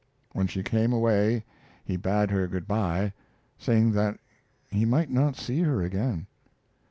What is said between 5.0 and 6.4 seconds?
not see her again.